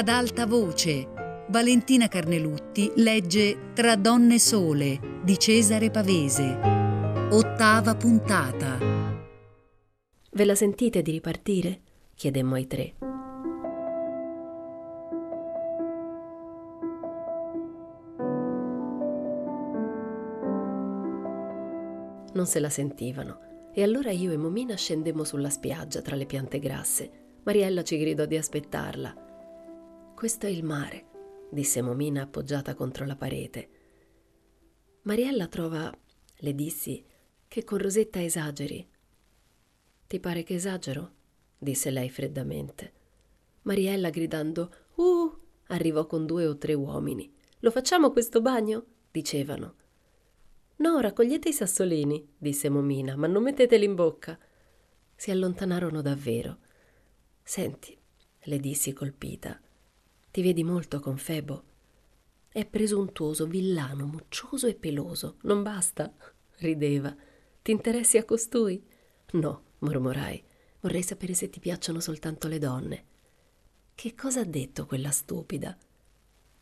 [0.00, 1.44] Ad alta voce.
[1.48, 6.58] Valentina Carnelutti legge Tra donne sole di Cesare Pavese.
[7.32, 8.78] Ottava puntata.
[10.30, 11.82] Ve la sentite di ripartire?
[12.14, 12.94] chiedemmo ai tre.
[22.32, 26.58] Non se la sentivano e allora io e Momina scendemmo sulla spiaggia tra le piante
[26.58, 27.10] grasse.
[27.42, 29.28] Mariella ci gridò di aspettarla.
[30.20, 31.06] Questo è il mare,
[31.48, 33.68] disse Momina appoggiata contro la parete.
[35.04, 35.90] Mariella trova,
[36.40, 37.02] le dissi,
[37.48, 38.86] che con Rosetta esageri.
[40.06, 41.12] Ti pare che esagero?
[41.56, 42.92] disse lei freddamente.
[43.62, 45.34] Mariella, gridando Uh,
[45.68, 47.32] arrivò con due o tre uomini.
[47.60, 48.84] Lo facciamo questo bagno?
[49.10, 49.74] dicevano.
[50.76, 54.38] No, raccogliete i sassolini, disse Momina, ma non metteteli in bocca.
[55.16, 56.58] Si allontanarono davvero.
[57.42, 57.98] Senti,
[58.38, 59.58] le dissi colpita,
[60.30, 61.64] ti vedi molto con Febo?
[62.48, 65.36] È presuntuoso, villano, moccioso e peloso.
[65.42, 66.12] Non basta?
[66.58, 67.14] rideva.
[67.62, 68.80] Ti interessi a costui?
[69.32, 70.42] No, mormorai.
[70.80, 73.04] Vorrei sapere se ti piacciono soltanto le donne.
[73.94, 75.76] Che cosa ha detto quella stupida?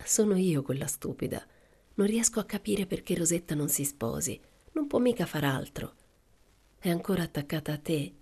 [0.02, 1.46] Sono io quella stupida.
[1.94, 4.40] Non riesco a capire perché Rosetta non si sposi.
[4.72, 5.94] Non può mica far altro.
[6.78, 8.14] È ancora attaccata a te.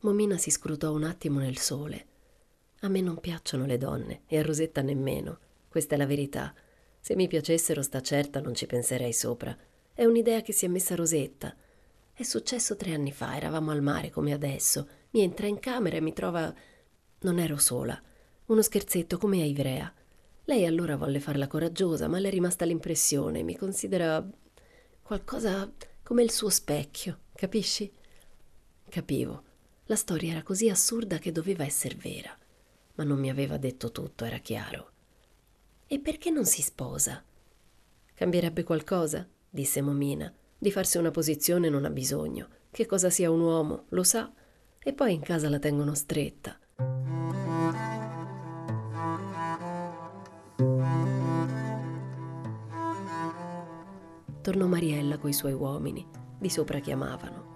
[0.00, 2.06] Momina si scrutò un attimo nel sole.
[2.86, 5.40] A me non piacciono le donne e a Rosetta nemmeno.
[5.66, 6.54] Questa è la verità.
[7.00, 9.56] Se mi piacessero, sta certa, non ci penserei sopra.
[9.92, 11.52] È un'idea che si è messa Rosetta.
[12.12, 14.86] È successo tre anni fa, eravamo al mare come adesso.
[15.10, 16.54] Mi entra in camera e mi trova.
[17.22, 18.00] Non ero sola.
[18.46, 19.92] Uno scherzetto come a Ivrea.
[20.44, 24.24] Lei allora volle farla coraggiosa, ma le è rimasta l'impressione, mi considera
[25.02, 25.68] qualcosa
[26.04, 27.92] come il suo specchio, capisci?
[28.88, 29.42] Capivo.
[29.86, 32.36] La storia era così assurda che doveva essere vera,
[32.96, 34.90] ma non mi aveva detto tutto, era chiaro.
[35.86, 37.22] E perché non si sposa?
[38.14, 39.26] Cambierebbe qualcosa?
[39.48, 40.32] disse Momina.
[40.58, 42.48] Di farsi una posizione non ha bisogno.
[42.70, 44.32] Che cosa sia un uomo, lo sa,
[44.82, 46.58] e poi in casa la tengono stretta.
[54.40, 56.06] Tornò Mariella coi suoi uomini,
[56.38, 57.54] di sopra chiamavano.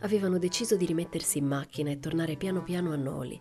[0.00, 3.40] Avevano deciso di rimettersi in macchina e tornare piano piano a Noli.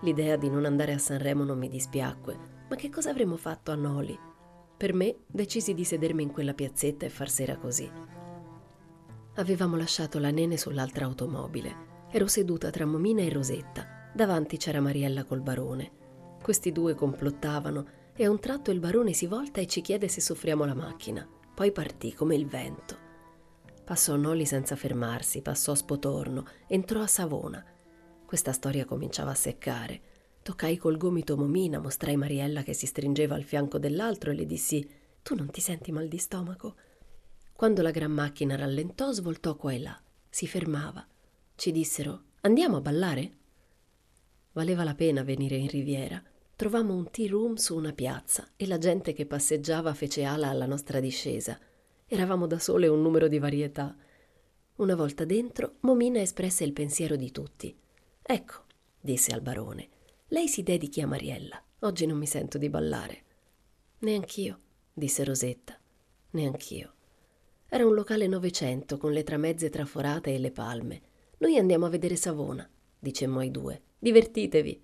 [0.00, 2.38] L'idea di non andare a Sanremo non mi dispiacque,
[2.68, 4.16] ma che cosa avremmo fatto a Noli?
[4.76, 7.90] Per me decisi di sedermi in quella piazzetta e far sera così.
[9.34, 11.86] Avevamo lasciato la nene sull'altra automobile.
[12.10, 14.10] Ero seduta tra Momina e Rosetta.
[14.14, 15.90] Davanti c'era Mariella col barone.
[16.40, 20.20] Questi due complottavano e a un tratto il barone si volta e ci chiede se
[20.20, 21.26] soffriamo la macchina.
[21.54, 22.96] Poi partì come il vento.
[23.84, 27.64] Passò Noli senza fermarsi, passò Spotorno, entrò a Savona.
[28.28, 30.00] Questa storia cominciava a seccare.
[30.42, 34.86] Toccai col gomito Momina, mostrai Mariella che si stringeva al fianco dell'altro e le dissi:
[35.22, 36.74] Tu non ti senti mal di stomaco?
[37.54, 39.98] Quando la gran macchina rallentò, svoltò qua e là.
[40.28, 41.08] Si fermava.
[41.54, 43.32] Ci dissero: Andiamo a ballare?
[44.52, 46.22] Valeva la pena venire in riviera.
[46.54, 50.66] Trovammo un tea room su una piazza e la gente che passeggiava fece ala alla
[50.66, 51.58] nostra discesa.
[52.04, 53.96] Eravamo da sole un numero di varietà.
[54.74, 57.74] Una volta dentro, Momina espresse il pensiero di tutti.
[58.30, 58.64] Ecco,
[59.00, 59.88] disse al barone,
[60.26, 61.58] lei si dedichi a Mariella.
[61.78, 63.22] Oggi non mi sento di ballare.
[64.00, 64.58] Neanch'io,
[64.92, 65.78] disse Rosetta.
[66.32, 66.92] Neanch'io.
[67.70, 71.00] Era un locale novecento con le tramezze traforate e le palme.
[71.38, 72.68] Noi andiamo a vedere Savona,
[72.98, 73.80] dicemmo ai due.
[73.98, 74.82] Divertitevi.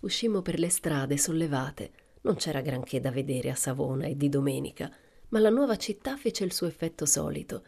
[0.00, 1.92] Uscimmo per le strade sollevate.
[2.20, 4.94] Non c'era granché da vedere a Savona e di domenica,
[5.28, 7.64] ma la nuova città fece il suo effetto solito.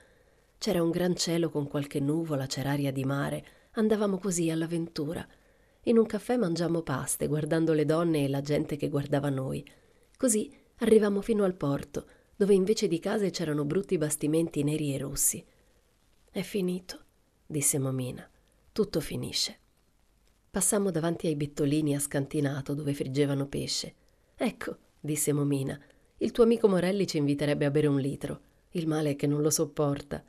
[0.58, 3.46] C'era un gran cielo con qualche nuvola, c'era aria di mare.
[3.74, 5.26] Andavamo così all'avventura.
[5.84, 9.64] In un caffè mangiammo paste, guardando le donne e la gente che guardava noi.
[10.16, 12.06] Così arrivammo fino al porto,
[12.36, 15.44] dove invece di case c'erano brutti bastimenti neri e rossi.
[16.30, 17.00] È finito,
[17.46, 18.28] disse Momina.
[18.72, 19.58] Tutto finisce.
[20.50, 23.94] Passammo davanti ai bettolini a scantinato dove friggevano pesce.
[24.36, 25.80] Ecco, disse Momina,
[26.18, 28.40] il tuo amico Morelli ci inviterebbe a bere un litro.
[28.72, 30.22] Il male è che non lo sopporta.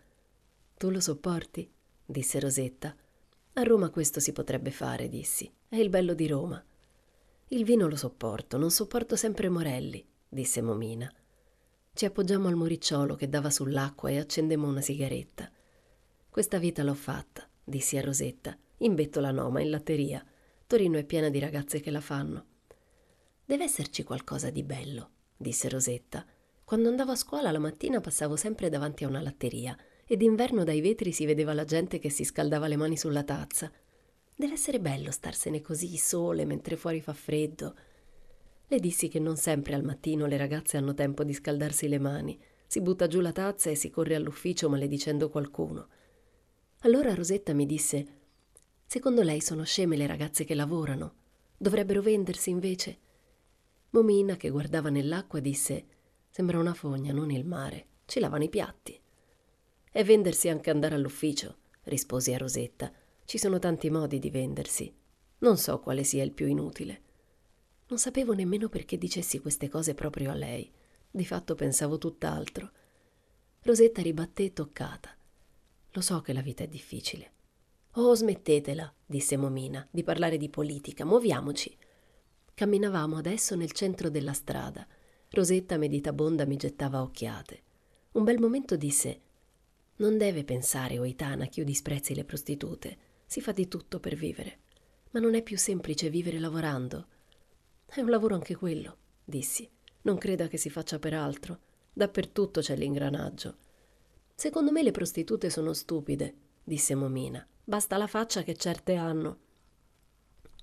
[0.77, 1.69] Tu lo sopporti?
[2.05, 2.95] disse Rosetta.
[3.55, 5.51] A Roma questo si potrebbe fare, dissi.
[5.69, 6.63] È il bello di Roma.
[7.49, 11.13] Il vino lo sopporto, non sopporto sempre Morelli, disse Momina.
[11.93, 15.51] Ci appoggiammo al muricciolo che dava sull'acqua e accendemmo una sigaretta.
[16.31, 18.57] Questa vita l'ho fatta, dissi a Rosetta.
[18.77, 20.25] In bettola no, ma in latteria.
[20.65, 22.45] Torino è piena di ragazze che la fanno.
[23.45, 26.25] Deve esserci qualcosa di bello, disse Rosetta.
[26.63, 29.77] Quando andavo a scuola la mattina passavo sempre davanti a una latteria
[30.13, 33.71] e d'inverno dai vetri si vedeva la gente che si scaldava le mani sulla tazza.
[34.35, 37.75] Deve essere bello starsene così sole mentre fuori fa freddo.
[38.67, 42.39] Le dissi che non sempre al mattino le ragazze hanno tempo di scaldarsi le mani.
[42.67, 45.87] Si butta giù la tazza e si corre all'ufficio maledicendo qualcuno.
[46.81, 48.05] Allora Rosetta mi disse:
[48.85, 51.15] Secondo lei sono sceme le ragazze che lavorano?
[51.57, 52.97] Dovrebbero vendersi invece?
[53.89, 55.85] Momina, che guardava nell'acqua, disse:
[56.29, 57.87] Sembra una fogna, non il mare.
[58.05, 59.01] Ci lavano i piatti.
[59.95, 62.91] E vendersi anche andare all'ufficio, risposi a Rosetta.
[63.25, 64.91] Ci sono tanti modi di vendersi.
[65.37, 67.01] Non so quale sia il più inutile.
[67.89, 70.67] Non sapevo nemmeno perché dicessi queste cose proprio a lei.
[71.11, 72.71] Di fatto pensavo tutt'altro.
[73.61, 75.15] Rosetta ribatté toccata.
[75.91, 77.31] Lo so che la vita è difficile.
[77.91, 81.05] Oh, smettetela, disse Momina, di parlare di politica.
[81.05, 81.77] Muoviamoci.
[82.55, 84.87] Camminavamo adesso nel centro della strada.
[85.29, 87.61] Rosetta meditabonda mi gettava occhiate.
[88.13, 89.21] Un bel momento disse:
[89.95, 92.97] Non deve pensare, Oitana, che io disprezzi le prostitute.
[93.25, 94.59] Si fa di tutto per vivere.
[95.11, 97.07] Ma non è più semplice vivere lavorando.
[97.85, 99.69] È un lavoro anche quello, dissi.
[100.01, 101.59] Non creda che si faccia per altro.
[101.93, 103.57] Dappertutto c'è l'ingranaggio.
[104.33, 107.45] Secondo me le prostitute sono stupide, disse Momina.
[107.63, 109.37] Basta la faccia che certe hanno.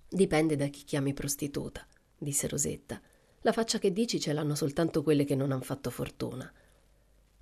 [0.09, 1.87] Dipende da chi chiami prostituta,
[2.19, 3.01] disse Rosetta.
[3.43, 6.53] La faccia che dici ce l'hanno soltanto quelle che non han fatto fortuna.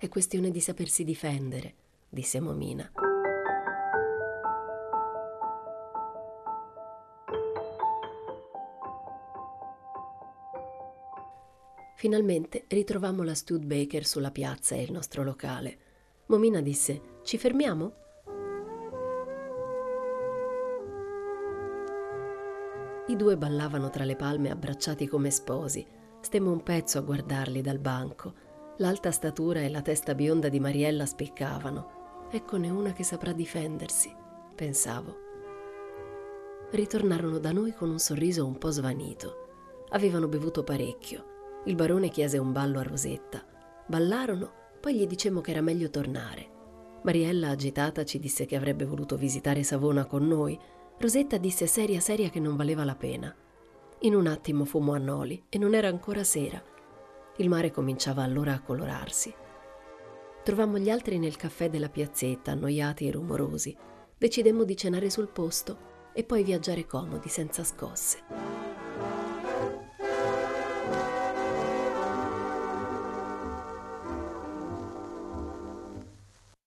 [0.01, 1.73] È questione di sapersi difendere,
[2.07, 2.89] disse Momina.
[11.97, 15.77] Finalmente ritrovammo la Studebaker sulla piazza e il nostro locale.
[16.27, 17.93] Momina disse: Ci fermiamo?
[23.07, 25.85] I due ballavano tra le palme abbracciati come sposi.
[26.21, 28.47] Stemmo un pezzo a guardarli dal banco.
[28.81, 32.27] L'alta statura e la testa bionda di Mariella spiccavano.
[32.31, 34.15] Eccone una che saprà difendersi,
[34.55, 35.17] pensavo.
[36.71, 39.47] Ritornarono da noi con un sorriso un po' svanito.
[39.89, 41.61] Avevano bevuto parecchio.
[41.65, 43.43] Il barone chiese un ballo a Rosetta.
[43.85, 44.49] Ballarono,
[44.79, 46.49] poi gli dicemmo che era meglio tornare.
[47.01, 50.57] Mariella, agitata, ci disse che avrebbe voluto visitare Savona con noi,
[50.99, 53.35] Rosetta disse seria seria che non valeva la pena.
[53.99, 56.63] In un attimo fummo a Noli e non era ancora sera.
[57.39, 59.33] Il mare cominciava allora a colorarsi.
[60.43, 63.75] Trovammo gli altri nel caffè della piazzetta, annoiati e rumorosi.
[64.17, 68.17] Decidemmo di cenare sul posto e poi viaggiare comodi, senza scosse.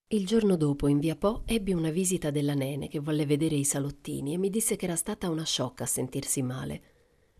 [0.07, 3.63] Il giorno dopo, in via Po, ebbi una visita della nene che volle vedere i
[3.63, 6.92] salottini e mi disse che era stata una sciocca sentirsi male.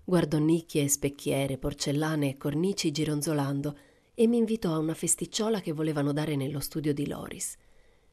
[0.05, 3.77] Guardò nicchie e specchiere, porcellane e cornici gironzolando
[4.13, 7.55] e mi invitò a una festicciola che volevano dare nello studio di Loris.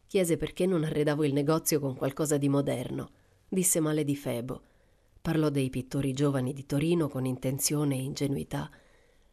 [0.07, 3.11] Chiese perché non arredavo il negozio con qualcosa di moderno.
[3.49, 4.63] Disse male di Febo.
[5.21, 8.71] Parlò dei pittori giovani di Torino con intenzione e ingenuità.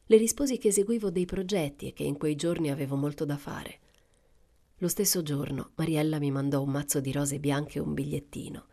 [0.06, 3.80] Le risposi che eseguivo dei progetti e che in quei giorni avevo molto da fare.
[4.78, 8.66] Lo stesso giorno Mariella mi mandò un mazzo di rose bianche e un bigliettino.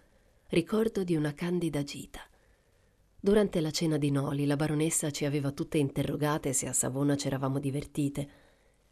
[0.48, 2.20] Ricordo di una candida gita.
[3.24, 7.58] Durante la cena di Noli la baronessa ci aveva tutte interrogate se a Savona c'eravamo
[7.58, 8.28] divertite.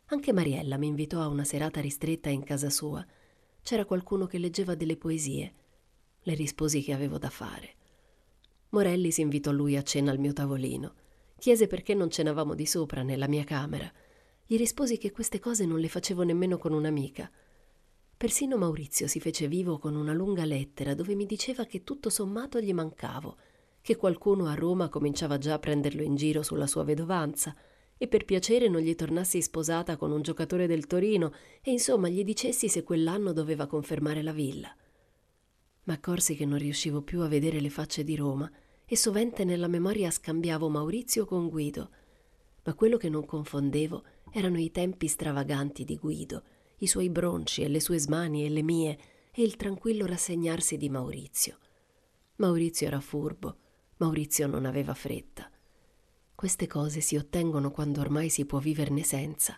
[0.06, 3.06] Anche Mariella mi invitò a una serata ristretta in casa sua.
[3.62, 5.52] C'era qualcuno che leggeva delle poesie.
[6.22, 7.74] Le risposi che avevo da fare.
[8.70, 10.94] Morelli si invitò lui a cena al mio tavolino.
[11.38, 13.92] Chiese perché non cenavamo di sopra nella mia camera
[14.46, 17.30] gli risposi che queste cose non le facevo nemmeno con un'amica.
[18.16, 22.60] Persino Maurizio si fece vivo con una lunga lettera dove mi diceva che tutto sommato
[22.60, 23.36] gli mancavo,
[23.82, 27.54] che qualcuno a Roma cominciava già a prenderlo in giro sulla sua vedovanza
[27.98, 32.24] e per piacere non gli tornassi sposata con un giocatore del Torino e insomma gli
[32.24, 34.74] dicessi se quell'anno doveva confermare la villa.
[35.84, 38.50] Ma accorsi che non riuscivo più a vedere le facce di Roma
[38.86, 41.90] e sovente nella memoria scambiavo Maurizio con Guido,
[42.64, 46.42] ma quello che non confondevo erano i tempi stravaganti di Guido,
[46.78, 48.98] i suoi bronci e le sue smanie e le mie,
[49.32, 51.58] e il tranquillo rassegnarsi di Maurizio.
[52.36, 53.56] Maurizio era furbo,
[54.02, 55.48] Maurizio non aveva fretta.
[56.34, 59.56] Queste cose si ottengono quando ormai si può viverne senza.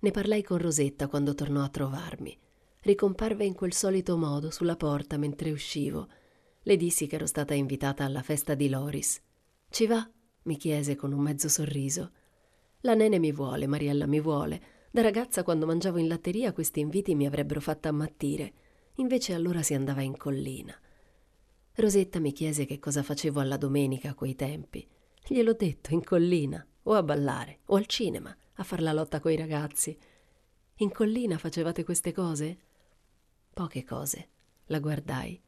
[0.00, 2.38] Ne parlai con Rosetta quando tornò a trovarmi.
[2.80, 6.06] Ricomparve in quel solito modo sulla porta mentre uscivo.
[6.60, 9.22] Le dissi che ero stata invitata alla festa di Loris.
[9.70, 10.06] Ci va?
[10.42, 12.10] mi chiese con un mezzo sorriso.
[12.80, 14.62] La nene mi vuole, Mariella mi vuole.
[14.90, 18.52] Da ragazza quando mangiavo in latteria questi inviti mi avrebbero fatta ammattire.
[18.96, 20.78] Invece allora si andava in collina.
[21.74, 24.86] Rosetta mi chiese che cosa facevo alla domenica a quei tempi.
[25.26, 29.36] Gliel'ho detto, in collina, o a ballare, o al cinema, a far la lotta coi
[29.36, 29.96] ragazzi.
[30.76, 32.58] In collina facevate queste cose?
[33.54, 34.28] Poche cose.
[34.66, 35.40] La guardai.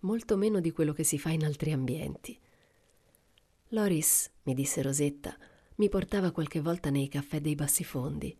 [0.00, 2.38] Molto meno di quello che si fa in altri ambienti.
[3.68, 5.36] Loris, mi disse Rosetta,
[5.76, 8.36] mi portava qualche volta nei caffè dei bassifondi.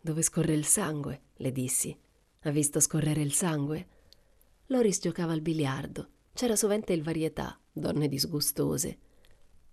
[0.00, 1.22] Dove scorre il sangue?
[1.36, 1.96] le dissi.
[2.40, 3.88] Ha visto scorrere il sangue?
[4.66, 6.08] Loris giocava al biliardo.
[6.40, 8.98] C'era sovente il varietà, donne disgustose.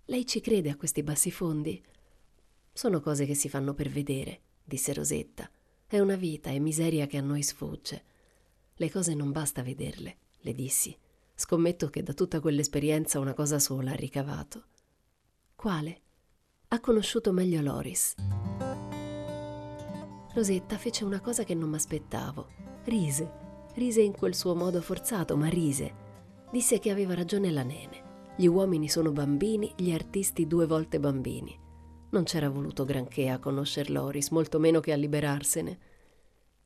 [0.04, 1.82] Lei ci crede a questi bassifondi?
[2.70, 5.50] Sono cose che si fanno per vedere, disse Rosetta.
[5.86, 8.04] È una vita e miseria che a noi sfugge.
[8.74, 10.94] Le cose non basta vederle, le dissi.
[11.34, 14.66] Scommetto che da tutta quell'esperienza una cosa sola ha ricavato.
[15.54, 16.00] Quale?
[16.68, 18.14] Ha conosciuto meglio Loris.
[20.34, 22.46] Rosetta fece una cosa che non m'aspettavo.
[22.84, 23.30] Rise.
[23.72, 26.04] Rise in quel suo modo forzato, ma rise.
[26.50, 28.34] Disse che aveva ragione la nene.
[28.36, 31.54] Gli uomini sono bambini, gli artisti due volte bambini.
[32.10, 35.78] Non c'era voluto granché a conoscer Loris, molto meno che a liberarsene.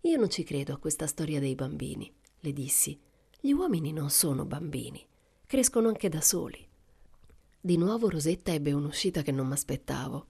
[0.02, 2.96] Io non ci credo a questa storia dei bambini, le dissi.
[3.40, 5.04] Gli uomini non sono bambini,
[5.46, 6.64] crescono anche da soli.
[7.60, 10.26] Di nuovo Rosetta ebbe un'uscita che non m'aspettavo.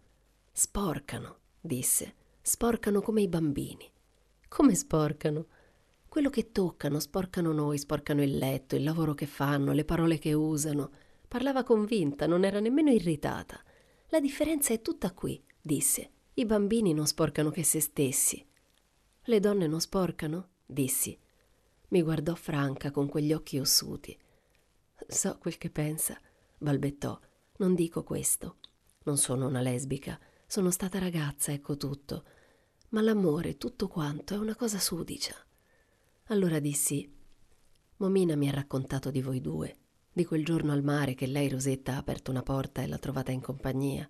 [0.51, 3.91] Sporcano, disse, sporcano come i bambini.
[4.49, 5.47] Come sporcano?
[6.13, 10.35] Quello che toccano, sporcano noi, sporcano il letto, il lavoro che fanno, le parole che
[10.35, 10.91] usano.
[11.27, 13.59] Parlava convinta, non era nemmeno irritata.
[14.09, 16.11] La differenza è tutta qui, disse.
[16.35, 18.47] I bambini non sporcano che se stessi.
[19.23, 20.51] Le donne non sporcano?
[20.67, 21.19] dissi.
[21.89, 24.15] Mi guardò franca con quegli occhi ossuti.
[25.07, 26.21] So quel che pensa
[26.59, 27.19] balbettò.
[27.57, 28.57] Non dico questo.
[29.05, 30.21] Non sono una lesbica.
[30.47, 32.25] Sono stata ragazza, ecco tutto.
[32.91, 35.35] Ma l'amore, tutto quanto, è una cosa sudicia.
[36.33, 37.07] Allora dissi:
[37.97, 39.77] Momina mi ha raccontato di voi due,
[40.11, 43.31] di quel giorno al mare che lei, Rosetta, ha aperto una porta e l'ha trovata
[43.33, 44.09] in compagnia.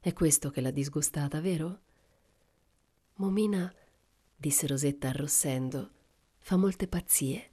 [0.00, 1.82] È questo che l'ha disgustata, vero?
[3.18, 3.72] Momina,
[4.34, 5.90] disse Rosetta arrossendo,
[6.38, 7.50] fa molte pazzie.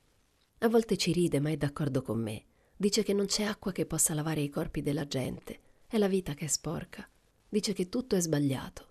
[0.58, 2.46] A volte ci ride, ma è d'accordo con me.
[2.76, 5.60] Dice che non c'è acqua che possa lavare i corpi della gente.
[5.86, 7.08] È la vita che è sporca.
[7.48, 8.88] Dice che tutto è sbagliato.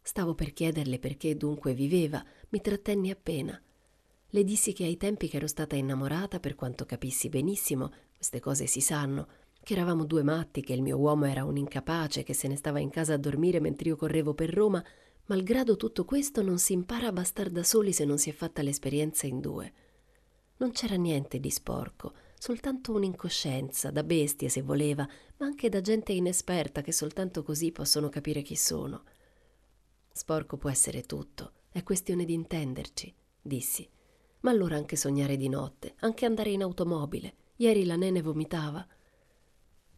[0.00, 3.62] Stavo per chiederle perché dunque viveva, mi trattenni appena.
[4.32, 8.66] Le dissi che ai tempi che ero stata innamorata, per quanto capissi benissimo, queste cose
[8.66, 9.26] si sanno,
[9.60, 12.78] che eravamo due matti, che il mio uomo era un incapace, che se ne stava
[12.78, 14.84] in casa a dormire mentre io correvo per Roma,
[15.26, 18.62] malgrado tutto questo non si impara a bastar da soli se non si è fatta
[18.62, 19.72] l'esperienza in due.
[20.58, 25.08] Non c'era niente di sporco, soltanto un'incoscienza, da bestie se voleva,
[25.38, 29.02] ma anche da gente inesperta che soltanto così possono capire chi sono.
[30.12, 33.88] Sporco può essere tutto, è questione di intenderci, dissi.
[34.40, 37.34] Ma allora anche sognare di notte, anche andare in automobile.
[37.56, 38.86] Ieri la nene vomitava.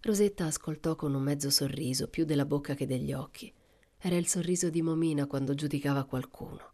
[0.01, 3.53] Rosetta ascoltò con un mezzo sorriso, più della bocca che degli occhi.
[3.99, 6.73] Era il sorriso di Momina quando giudicava qualcuno.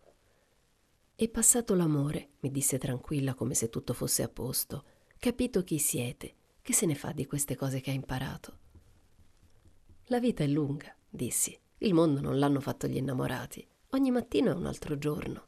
[1.14, 4.84] E passato l'amore, mi disse tranquilla come se tutto fosse a posto,
[5.18, 8.58] capito chi siete, che se ne fa di queste cose che ha imparato?
[10.10, 11.58] La vita è lunga, dissi.
[11.78, 13.66] Il mondo non l'hanno fatto gli innamorati.
[13.90, 15.47] Ogni mattino è un altro giorno.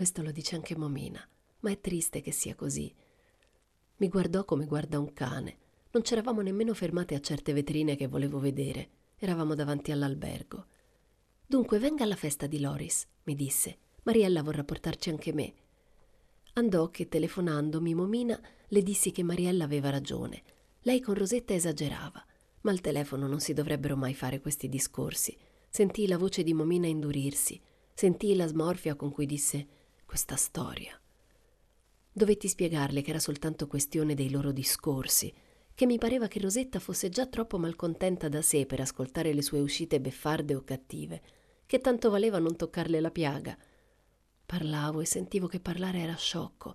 [0.00, 1.22] Questo lo dice anche Momina,
[1.58, 2.90] ma è triste che sia così.
[3.96, 5.58] Mi guardò come guarda un cane.
[5.90, 8.88] Non c'eravamo nemmeno fermate a certe vetrine che volevo vedere.
[9.18, 10.64] Eravamo davanti all'albergo.
[11.46, 13.76] Dunque venga alla festa di Loris, mi disse.
[14.04, 15.52] Mariella vorrà portarci anche me.
[16.54, 20.42] Andò che telefonandomi Momina le dissi che Mariella aveva ragione.
[20.80, 22.24] Lei con Rosetta esagerava,
[22.62, 25.36] ma al telefono non si dovrebbero mai fare questi discorsi.
[25.68, 27.60] Sentii la voce di Momina indurirsi,
[27.92, 29.76] sentii la smorfia con cui disse
[30.10, 31.00] questa storia.
[32.10, 35.32] Dovetti spiegarle che era soltanto questione dei loro discorsi,
[35.72, 39.60] che mi pareva che Rosetta fosse già troppo malcontenta da sé per ascoltare le sue
[39.60, 41.22] uscite beffarde o cattive,
[41.64, 43.56] che tanto valeva non toccarle la piaga,
[44.44, 46.74] Parlavo e sentivo che parlare era sciocco.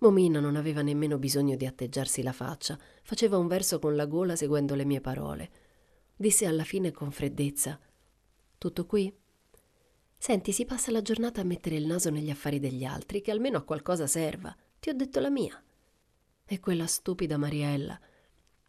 [0.00, 4.36] Momina non aveva nemmeno bisogno di atteggiarsi la faccia, faceva un verso con la gola
[4.36, 5.50] seguendo le mie parole.
[6.14, 7.80] Disse alla fine con freddezza:
[8.58, 9.10] Tutto qui?
[10.18, 13.58] Senti, si passa la giornata a mettere il naso negli affari degli altri, che almeno
[13.58, 14.54] a qualcosa serva.
[14.78, 15.62] Ti ho detto la mia.
[16.44, 17.98] E quella stupida Mariella.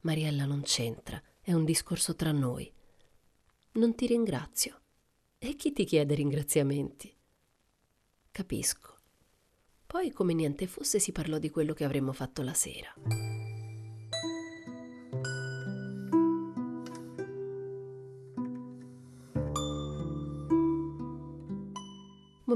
[0.02, 2.72] Mariella non c'entra, è un discorso tra noi.
[3.74, 4.82] Non ti ringrazio.
[5.40, 7.16] E chi ti chiede ringraziamenti?
[8.32, 8.96] Capisco.
[9.86, 12.94] Poi, come niente fosse, si parlò di quello che avremmo fatto la sera.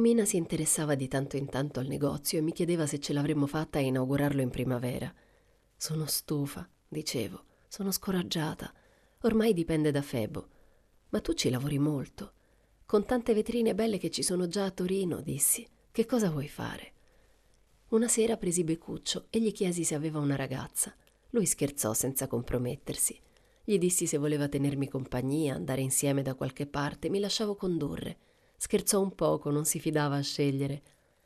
[0.01, 3.45] Momina si interessava di tanto in tanto al negozio e mi chiedeva se ce l'avremmo
[3.45, 5.13] fatta a inaugurarlo in primavera.
[5.77, 8.73] Sono stufa, dicevo, sono scoraggiata.
[9.21, 10.47] Ormai dipende da Febo.
[11.09, 12.33] Ma tu ci lavori molto.
[12.83, 15.67] Con tante vetrine belle che ci sono già a Torino, dissi.
[15.91, 16.93] Che cosa vuoi fare?
[17.89, 20.95] Una sera presi Becuccio e gli chiesi se aveva una ragazza.
[21.29, 23.21] Lui scherzò senza compromettersi.
[23.63, 28.17] Gli dissi se voleva tenermi compagnia, andare insieme da qualche parte, mi lasciavo condurre.
[28.63, 30.83] Scherzò un poco, non si fidava a scegliere.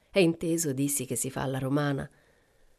[0.09, 2.09] È inteso, dissi che si fa alla romana.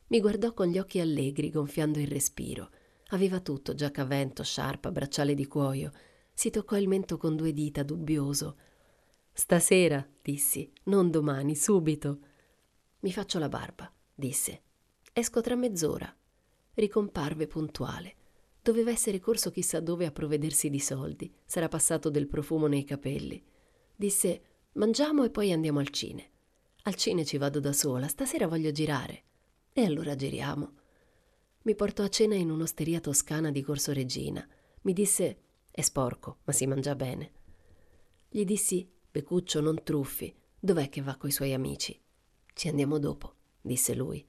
[0.06, 2.70] Mi guardò con gli occhi allegri, gonfiando il respiro.
[3.08, 5.92] Aveva tutto, giacca a vento, sciarpa, bracciale di cuoio.
[6.32, 8.56] Si toccò il mento con due dita, dubbioso.
[9.30, 12.20] Stasera, dissi, non domani, subito.
[13.00, 14.62] Mi faccio la barba, disse.
[15.12, 16.10] Esco tra mezz'ora.
[16.72, 18.14] Ricomparve puntuale.
[18.62, 21.30] Doveva essere corso chissà dove a provvedersi di soldi.
[21.44, 23.44] Sarà passato del profumo nei capelli.
[23.96, 26.30] Disse: Mangiamo e poi andiamo al cine.
[26.82, 29.22] Al cine ci vado da sola, stasera voglio girare.
[29.72, 30.72] E allora giriamo.
[31.62, 34.46] Mi portò a cena in un'osteria toscana di Corso Regina.
[34.82, 35.38] Mi disse:
[35.70, 37.32] È sporco, ma si mangia bene.
[38.28, 40.34] Gli dissi: Becuccio, non truffi.
[40.60, 41.98] Dov'è che va coi suoi amici?
[42.52, 44.24] Ci andiamo dopo, disse lui.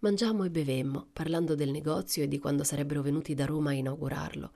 [0.00, 4.52] Mangiammo e bevemmo, parlando del negozio e di quando sarebbero venuti da Roma a inaugurarlo.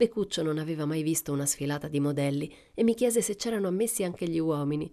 [0.00, 4.02] Becuccio non aveva mai visto una sfilata di modelli e mi chiese se c'erano ammessi
[4.02, 4.90] anche gli uomini.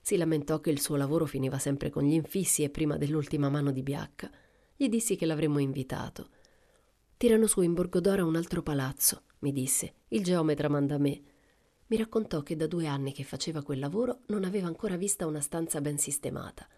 [0.00, 3.72] Si lamentò che il suo lavoro finiva sempre con gli infissi e prima dell'ultima mano
[3.72, 4.30] di biacca.
[4.76, 6.28] Gli dissi che l'avremmo invitato.
[7.16, 9.94] Tirano su in Borgodora un altro palazzo, mi disse.
[10.10, 11.22] Il geometra manda a me.
[11.88, 15.40] Mi raccontò che da due anni che faceva quel lavoro non aveva ancora vista una
[15.40, 16.68] stanza ben sistemata.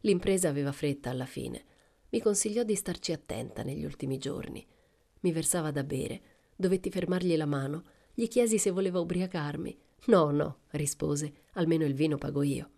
[0.00, 1.62] L'impresa aveva fretta alla fine.
[2.08, 4.66] Mi consigliò di starci attenta negli ultimi giorni.
[5.20, 6.27] Mi versava da bere.
[6.60, 7.84] Dovetti fermargli la mano.
[8.12, 9.78] Gli chiesi se voleva ubriacarmi.
[10.06, 12.68] No, no, rispose, almeno il vino pago io.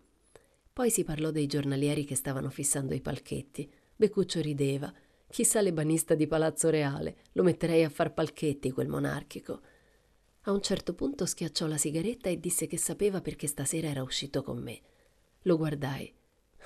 [0.71, 3.73] Poi si parlò dei giornalieri che stavano fissando i palchetti.
[3.97, 4.93] Becuccio rideva.
[5.31, 9.63] Chissà l'ebanista di Palazzo Reale, lo metterei a far palchetti quel monarchico.
[10.43, 14.43] A un certo punto schiacciò la sigaretta e disse che sapeva perché stasera era uscito
[14.43, 14.79] con me.
[15.45, 16.13] Lo guardai.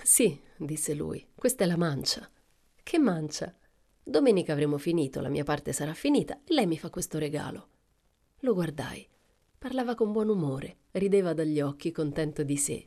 [0.03, 2.29] Sì, disse lui, questa è la mancia.
[2.83, 3.55] Che mancia?
[4.07, 7.69] Domenica avremo finito, la mia parte sarà finita e lei mi fa questo regalo.
[8.41, 9.09] Lo guardai.
[9.57, 12.87] Parlava con buon umore, rideva dagli occhi, contento di sé.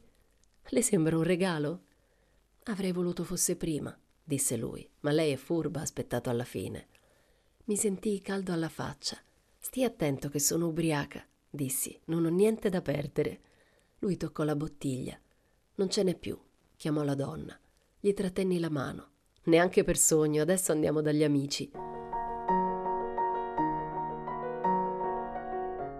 [0.69, 1.81] Le sembra un regalo?
[2.65, 6.87] Avrei voluto fosse prima, disse lui, ma lei è furba, ha aspettato alla fine.
[7.63, 9.17] Mi sentii caldo alla faccia.
[9.57, 13.41] Stii attento che sono ubriaca, dissi, non ho niente da perdere.
[13.99, 15.19] Lui toccò la bottiglia.
[15.75, 16.39] Non ce n'è più,
[16.75, 17.59] chiamò la donna.
[17.99, 19.09] Gli trattenni la mano.
[19.47, 21.71] Neanche per sogno, adesso andiamo dagli amici.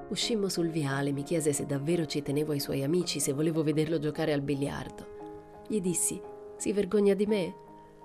[0.09, 3.99] Uscimmo sul viale, mi chiese se davvero ci tenevo ai suoi amici, se volevo vederlo
[3.99, 5.63] giocare al biliardo.
[5.67, 6.21] Gli dissi:
[6.57, 7.55] Si vergogna di me?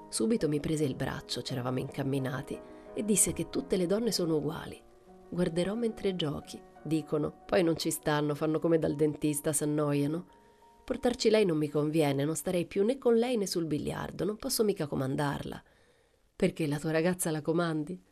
[0.09, 2.59] Subito mi prese il braccio, c'eravamo incamminati,
[2.95, 4.81] e disse che tutte le donne sono uguali
[5.33, 10.27] Guarderò mentre giochi, dicono, poi non ci stanno, fanno come dal dentista, s'annoiano.
[10.85, 14.37] Portarci lei non mi conviene, non starei più né con lei né sul biliardo, non
[14.37, 15.63] posso mica comandarla.
[16.35, 18.03] Perché la tua ragazza la comandi?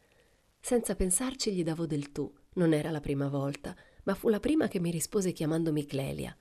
[0.60, 2.32] Senza pensarci gli davo del tu.
[2.54, 6.36] Non era la prima volta, ma fu la prima che mi rispose chiamandomi Clelia.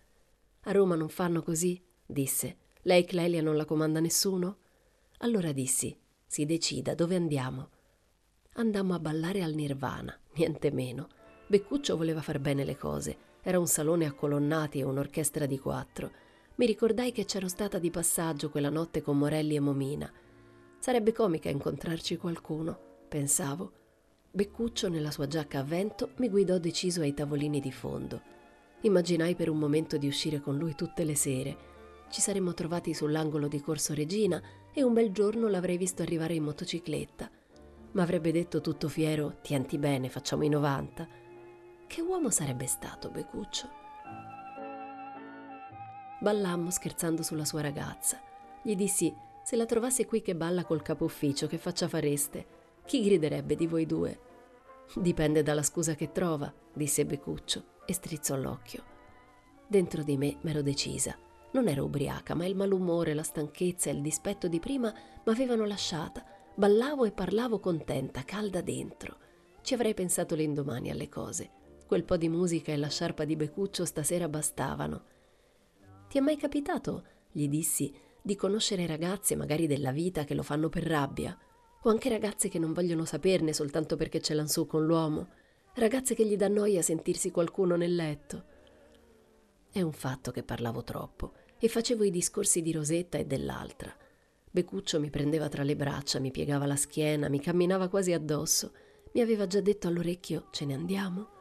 [0.61, 1.81] A Roma non fanno così?
[2.05, 2.57] disse.
[2.83, 4.57] Lei Clelia non la comanda nessuno?
[5.19, 7.69] Allora dissi, si decida, dove andiamo?
[8.53, 11.07] Andammo a ballare al Nirvana, niente meno.
[11.47, 13.17] Beccuccio voleva far bene le cose.
[13.41, 16.11] Era un salone a colonnati e un'orchestra di quattro.
[16.55, 20.11] Mi ricordai che c'ero stata di passaggio quella notte con Morelli e Momina.
[20.77, 23.71] Sarebbe comica incontrarci qualcuno, pensavo.
[24.31, 28.21] Beccuccio, nella sua giacca a vento, mi guidò deciso ai tavolini di fondo.
[28.81, 31.57] Immaginai per un momento di uscire con lui tutte le sere.
[32.09, 34.41] Ci saremmo trovati sull'angolo di Corso Regina
[34.73, 37.29] e un bel giorno l'avrei visto arrivare in motocicletta
[37.91, 41.07] ma avrebbe detto tutto fiero: Tienti bene, facciamo i 90.
[41.89, 43.67] Che uomo sarebbe stato Becuccio?
[46.19, 48.21] Ballammo scherzando sulla sua ragazza.
[48.61, 49.11] Gli dissi:
[49.43, 52.45] Se la trovasse qui che balla col capo ufficio, che faccia fareste?
[52.85, 54.19] Chi griderebbe di voi due?
[54.93, 58.83] Dipende dalla scusa che trova, disse Becuccio e strizzò l'occhio.
[59.65, 61.17] Dentro di me m'ero decisa.
[61.53, 66.23] Non ero ubriaca, ma il malumore, la stanchezza e il dispetto di prima m'avevano lasciata
[66.53, 69.17] Ballavo e parlavo contenta, calda dentro.
[69.63, 71.57] Ci avrei pensato l'indomani alle cose.
[71.89, 75.03] Quel po' di musica e la sciarpa di Becuccio stasera bastavano.
[76.07, 80.69] Ti è mai capitato, gli dissi, di conoscere ragazze magari della vita che lo fanno
[80.69, 81.35] per rabbia?
[81.81, 85.29] O anche ragazze che non vogliono saperne soltanto perché ce l'han su con l'uomo?
[85.73, 88.43] Ragazze che gli dà noia sentirsi qualcuno nel letto?
[89.71, 93.91] È un fatto che parlavo troppo e facevo i discorsi di Rosetta e dell'altra.
[94.51, 98.73] Becuccio mi prendeva tra le braccia, mi piegava la schiena, mi camminava quasi addosso.
[99.13, 101.37] Mi aveva già detto all'orecchio: Ce ne andiamo?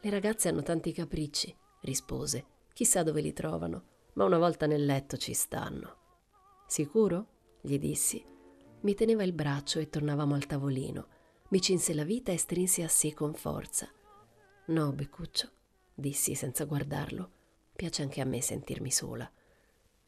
[0.00, 2.44] Le ragazze hanno tanti capricci, rispose.
[2.72, 5.96] Chissà dove li trovano, ma una volta nel letto ci stanno.
[6.66, 7.28] Sicuro?
[7.60, 8.24] gli dissi.
[8.80, 11.08] Mi teneva il braccio e tornavamo al tavolino.
[11.48, 13.88] Mi cinse la vita e strinse a sé con forza.
[14.66, 15.50] No, Beccuccio,
[15.94, 17.30] dissi senza guardarlo.
[17.74, 19.30] Piace anche a me sentirmi sola.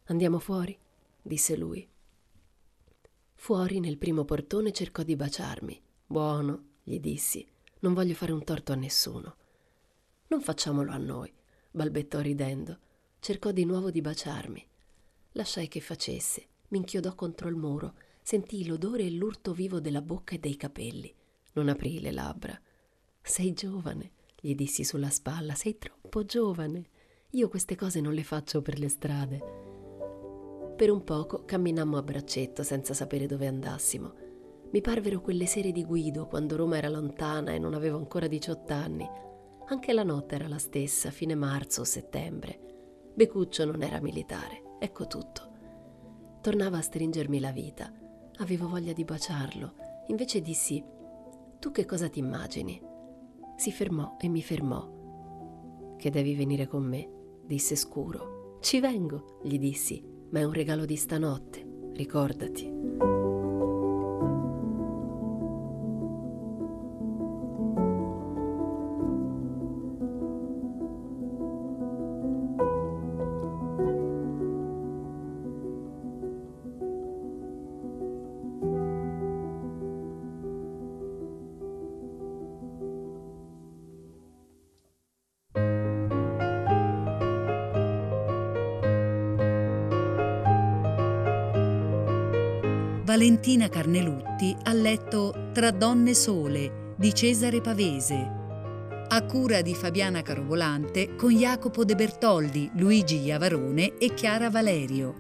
[0.05, 0.79] Andiamo fuori?
[1.23, 1.89] disse lui.
[3.35, 5.83] Fuori nel primo portone cercò di baciarmi.
[6.07, 7.47] Buono, gli dissi,
[7.81, 9.37] non voglio fare un torto a nessuno.
[10.29, 11.33] Non facciamolo a noi,
[11.71, 12.79] balbettò ridendo.
[13.19, 14.67] Cercò di nuovo di baciarmi.
[15.33, 20.35] Lasciai che facesse, mi inchiodò contro il muro, sentii l'odore e l'urto vivo della bocca
[20.35, 21.13] e dei capelli.
[21.55, 22.61] Non aprì le labbra.
[23.23, 26.91] Sei giovane, gli dissi sulla spalla, sei troppo giovane.
[27.31, 29.39] Io queste cose non le faccio per le strade.
[30.77, 34.15] Per un poco camminammo a braccetto senza sapere dove andassimo.
[34.73, 38.73] Mi parvero quelle sere di Guido quando Roma era lontana e non avevo ancora 18
[38.75, 39.09] anni.
[39.71, 43.13] Anche la notte era la stessa, fine marzo o settembre.
[43.15, 45.53] Becuccio non era militare, ecco tutto.
[46.41, 47.93] Tornava a stringermi la vita.
[48.39, 49.75] Avevo voglia di baciarlo.
[50.07, 50.83] Invece dissi:
[51.59, 52.81] Tu che cosa ti immagini?
[53.57, 55.97] Si fermò e mi fermò.
[55.99, 57.07] Che devi venire con me?
[57.45, 58.57] disse scuro.
[58.61, 63.18] Ci vengo, gli dissi, ma è un regalo di stanotte, ricordati.
[93.19, 98.15] Valentina Carnelutti ha letto Tra donne sole di Cesare Pavese,
[99.09, 105.17] a cura di Fabiana Carovolante con Jacopo De Bertoldi, Luigi Iavarone e Chiara Valerio.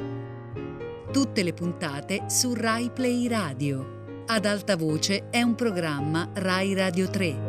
[1.11, 4.23] Tutte le puntate su Rai Play Radio.
[4.27, 7.48] Ad alta voce è un programma Rai Radio 3.